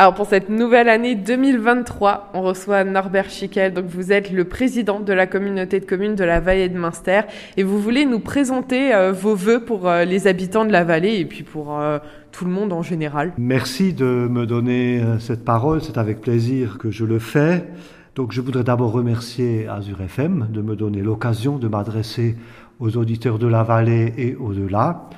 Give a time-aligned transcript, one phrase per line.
[0.00, 3.74] Alors pour cette nouvelle année 2023, on reçoit Norbert Schickel.
[3.74, 7.20] Donc vous êtes le président de la communauté de communes de la vallée de Münster
[7.58, 11.16] et vous voulez nous présenter euh, vos voeux pour euh, les habitants de la vallée
[11.16, 11.98] et puis pour euh,
[12.32, 13.34] tout le monde en général.
[13.36, 17.66] Merci de me donner cette parole, c'est avec plaisir que je le fais.
[18.14, 22.36] Donc je voudrais d'abord remercier Azure FM de me donner l'occasion de m'adresser
[22.78, 25.10] aux auditeurs de la vallée et au-delà.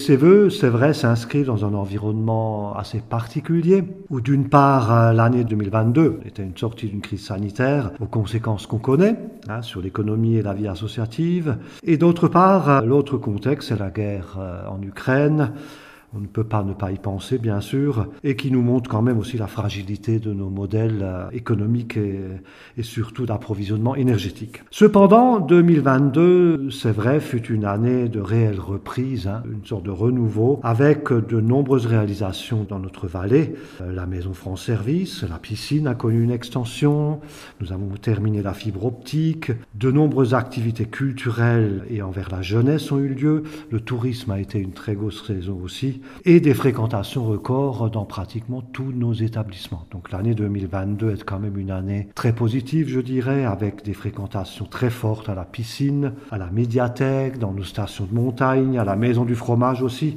[0.00, 5.44] Ces vœux, c'est vrai, s'inscrivent dans un environnement assez particulier, où d'une part, euh, l'année
[5.44, 9.16] 2022 était une sortie d'une crise sanitaire aux conséquences qu'on connaît
[9.50, 13.90] hein, sur l'économie et la vie associative, et d'autre part, euh, l'autre contexte, c'est la
[13.90, 15.52] guerre euh, en Ukraine,
[16.14, 19.02] on ne peut pas ne pas y penser, bien sûr, et qui nous montre quand
[19.02, 24.62] même aussi la fragilité de nos modèles euh, économiques et, surtout d'approvisionnement énergétique.
[24.70, 30.60] Cependant, 2022, c'est vrai, fut une année de réelle reprise, hein, une sorte de renouveau,
[30.62, 33.54] avec de nombreuses réalisations dans notre vallée.
[33.80, 37.20] Euh, la Maison France Service, la piscine a connu une extension,
[37.60, 42.98] nous avons terminé la fibre optique, de nombreuses activités culturelles et envers la jeunesse ont
[42.98, 47.90] eu lieu, le tourisme a été une très grosse raison aussi, et des fréquentations records
[47.90, 49.86] dans pratiquement tous nos établissements.
[49.90, 54.66] Donc l'année 2022 est quand même une année très positive, je dirais, avec des fréquentations
[54.66, 58.96] très fortes à la piscine, à la médiathèque, dans nos stations de montagne, à la
[58.96, 60.16] maison du fromage aussi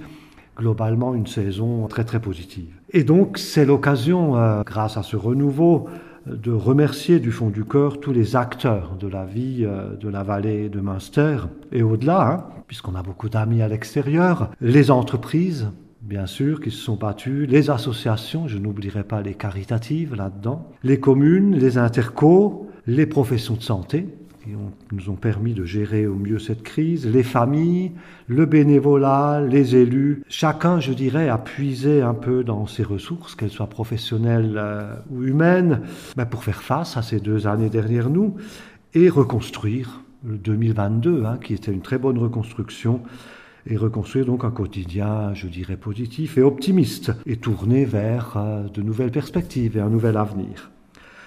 [0.57, 2.73] globalement une saison très très positive.
[2.91, 5.87] Et donc c'est l'occasion, euh, grâce à ce renouveau,
[6.25, 10.23] de remercier du fond du cœur tous les acteurs de la vie euh, de la
[10.23, 11.37] vallée de Münster
[11.71, 15.67] et au-delà, hein, puisqu'on a beaucoup d'amis à l'extérieur, les entreprises,
[16.01, 20.99] bien sûr, qui se sont battues, les associations, je n'oublierai pas les caritatives là-dedans, les
[20.99, 24.07] communes, les intercos, les professions de santé,
[24.43, 24.51] qui
[24.91, 27.91] nous ont permis de gérer au mieux cette crise, les familles,
[28.27, 30.23] le bénévolat, les élus.
[30.27, 35.23] Chacun, je dirais, a puisé un peu dans ses ressources, qu'elles soient professionnelles euh, ou
[35.23, 35.81] humaines,
[36.17, 38.35] ben, pour faire face à ces deux années derrière nous
[38.93, 43.01] et reconstruire le 2022, hein, qui était une très bonne reconstruction
[43.65, 48.81] et reconstruire donc un quotidien, je dirais, positif et optimiste, et tourné vers euh, de
[48.81, 50.72] nouvelles perspectives et un nouvel avenir.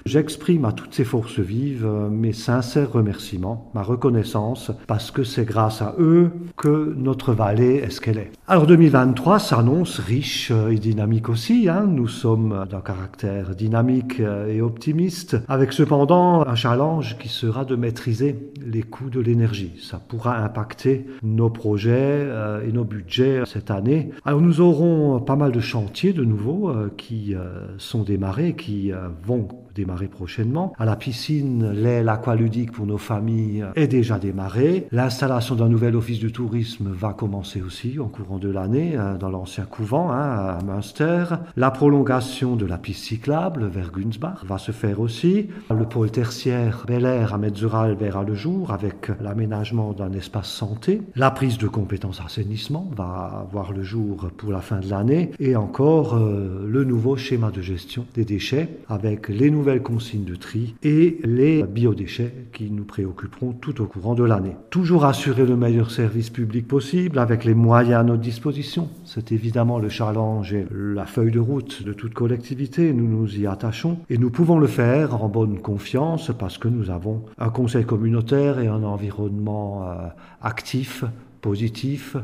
[0.06, 5.44] J'exprime à toutes ces forces vives euh, mes sincères remerciements, ma reconnaissance, parce que c'est
[5.44, 8.30] grâce à eux que notre vallée est ce qu'elle est.
[8.46, 11.68] Alors 2023 s'annonce riche euh, et dynamique aussi.
[11.68, 11.86] Hein.
[11.88, 17.74] Nous sommes d'un caractère dynamique euh, et optimiste, avec cependant un challenge qui sera de
[17.74, 19.72] maîtriser les coûts de l'énergie.
[19.82, 22.28] Ça pourra impacter nos projets
[22.64, 24.10] et nos budgets cette année.
[24.24, 27.34] Alors nous aurons pas mal de chantiers de nouveau qui
[27.78, 28.92] sont démarrés, qui
[29.24, 30.72] vont démarrer prochainement.
[30.78, 34.88] À la piscine, l'aile aqualudique pour nos familles est déjà démarrée.
[34.90, 39.28] L'installation d'un nouvel office du tourisme va commencer aussi en courant de l'année euh, dans
[39.28, 41.24] l'ancien couvent hein, à Münster.
[41.56, 45.48] La prolongation de la piste cyclable vers Günzbach va se faire aussi.
[45.70, 51.02] Le pôle tertiaire Bel Air à Metzeral verra le jour avec l'aménagement d'un espace santé.
[51.14, 55.54] La prise de compétences assainissement va voir le jour pour la fin de l'année et
[55.54, 60.36] encore euh, le nouveau schéma de gestion des déchets avec les nouvelles nouvelles consignes de
[60.36, 64.54] tri et les biodéchets qui nous préoccuperont tout au courant de l'année.
[64.70, 68.88] Toujours assurer le meilleur service public possible avec les moyens à notre disposition.
[69.04, 72.92] C'est évidemment le challenge et la feuille de route de toute collectivité.
[72.92, 76.90] Nous nous y attachons et nous pouvons le faire en bonne confiance parce que nous
[76.90, 80.06] avons un conseil communautaire et un environnement euh,
[80.42, 81.02] actif,
[81.40, 82.16] positif,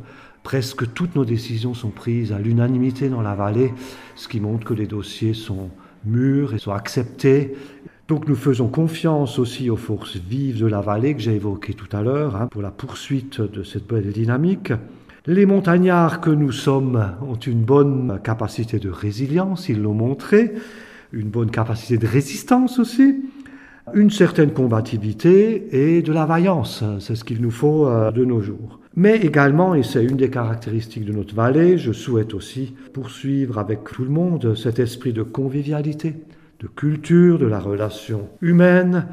[0.43, 3.73] Presque toutes nos décisions sont prises à l'unanimité dans la vallée,
[4.17, 5.71] ce qui montre que les dossiers sont
[6.05, 7.55] mûrs et sont acceptés.
[8.09, 11.89] Donc nous faisons confiance aussi aux forces vives de la vallée que j'ai évoquées tout
[11.97, 14.73] à l'heure hein, pour la poursuite de cette belle dynamique.
[15.27, 20.53] Les montagnards que nous sommes ont une bonne capacité de résilience, ils l'ont montré,
[21.13, 23.23] une bonne capacité de résistance aussi,
[23.95, 26.83] une certaine combativité et de la vaillance.
[26.99, 28.82] C'est ce qu'il nous faut euh, de nos jours.
[28.95, 33.85] Mais également, et c'est une des caractéristiques de notre vallée, je souhaite aussi poursuivre avec
[33.85, 36.15] tout le monde cet esprit de convivialité,
[36.63, 39.07] de culture, de la relation humaine.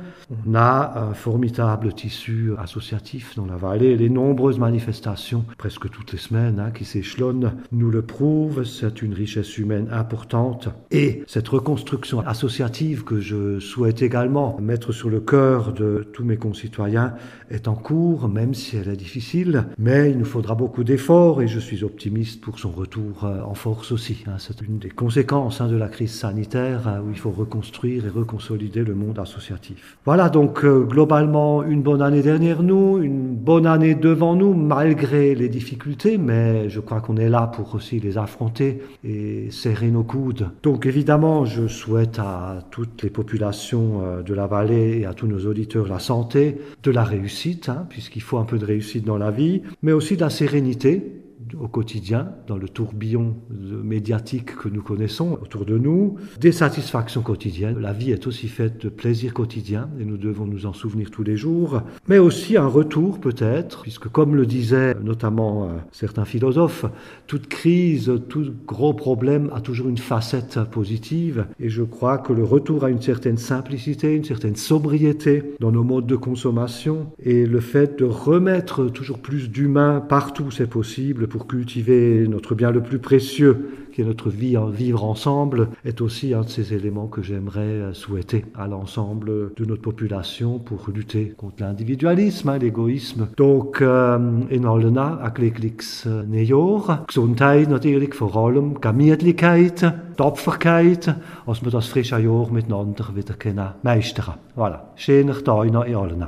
[0.46, 3.98] On a un formidable tissu associatif dans la vallée.
[3.98, 8.63] Les nombreuses manifestations, presque toutes les semaines, hein, qui s'échelonnent, nous le prouvent.
[8.63, 10.69] C'est une richesse humaine importante.
[10.92, 16.38] Et cette reconstruction associative que je souhaite également mettre sur le cœur de tous mes
[16.38, 17.16] concitoyens
[17.50, 19.66] est en cours, même si elle est difficile.
[19.80, 23.56] Mais il nous faudra beaucoup d'efforts et je suis optimiste pour son retour euh, en
[23.56, 24.24] force aussi.
[24.28, 24.36] Hein.
[24.38, 28.83] C'est une des conséquences hein, de la crise sanitaire où il faut reconstruire et reconsolider
[28.83, 29.97] le monde associatif.
[30.06, 35.36] Voilà donc euh, globalement une bonne année derrière nous, une bonne année devant nous malgré
[35.36, 40.03] les difficultés, mais je crois qu'on est là pour aussi les affronter et serrer nos
[40.03, 40.50] coudes.
[40.63, 45.27] Donc évidemment, je souhaite à toutes les populations euh, de la vallée et à tous
[45.27, 49.18] nos auditeurs la santé, de la réussite, hein, puisqu'il faut un peu de réussite dans
[49.18, 51.19] la vie, mais aussi de la sérénité
[51.56, 57.80] au quotidien, dans le tourbillon médiatique que nous connaissons autour de nous, des satisfactions quotidiennes.
[57.80, 61.24] La vie est aussi faite de plaisirs quotidiens et nous devons nous en souvenir tous
[61.24, 66.86] les jours, mais aussi un retour peut-être, puisque comme le disaient notamment euh, certains philosophes,
[67.28, 72.44] toute crise, tout gros problème a toujours une facette positive et je crois que le
[72.44, 77.60] retour à une certaine simplicité, une certaine sobriété dans nos modes de consommation et le
[77.60, 83.89] fait de remettre toujours plus d'humain partout c'est possible cultiver notre bien le plus précieux,
[83.94, 87.59] qui est notre vie en vivre ensemble, est aussi un de ces éléments que j'aimerais
[87.62, 93.27] euh, souhaiter à l'ensemble de notre population pour lutter contre l'individualisme, hein, l'égoïsme.
[93.38, 94.18] Donc, euh,
[94.51, 99.86] in allena akliks nejor, Gesundheit natürlich vor allem, Gemütlichkeit,
[100.18, 101.15] Tapferkeit,
[101.45, 104.36] als wir das frische Jahr miteinander wieder können meistern.
[104.56, 104.91] Voilà.
[104.95, 106.27] Schöner Tag in allena.